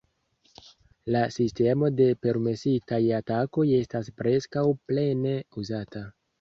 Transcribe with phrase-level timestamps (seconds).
[1.15, 6.07] La sistemo de "permesitaj" atakoj estas preskaŭ plene uzata.